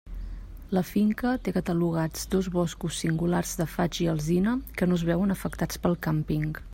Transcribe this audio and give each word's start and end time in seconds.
La 0.75 0.81
finca 0.91 1.33
té 1.47 1.53
catalogats 1.57 2.25
dos 2.31 2.49
boscos 2.57 3.01
singulars 3.05 3.53
de 3.61 3.69
faig 3.77 4.03
i 4.07 4.11
alzina 4.15 4.55
que 4.81 4.89
no 4.91 5.01
es 5.01 5.05
veuen 5.11 5.37
afectats 5.39 5.83
pel 5.85 5.99
càmping. 6.09 6.49